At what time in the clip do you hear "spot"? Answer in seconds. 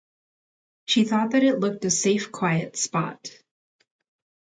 2.75-3.29